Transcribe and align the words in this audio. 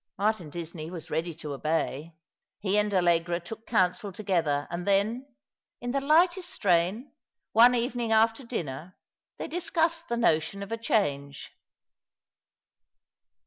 Martin 0.17 0.49
Disney 0.49 0.89
was 0.89 1.11
ready 1.11 1.31
to 1.35 1.53
obey. 1.53 2.15
He 2.59 2.79
and 2.79 2.91
Allegra 2.91 3.39
took 3.39 3.67
counsel 3.67 4.11
together, 4.11 4.67
and 4.71 4.87
then— 4.87 5.27
in 5.79 5.91
the 5.91 6.01
lightest 6.01 6.49
strain, 6.49 7.11
one 7.51 7.75
even 7.75 8.01
ing 8.01 8.11
after 8.11 8.43
dinner— 8.43 8.97
they 9.37 9.47
discussed 9.47 10.09
the 10.09 10.17
notion 10.17 10.63
of 10.63 10.71
a 10.71 10.77
change. 10.79 11.51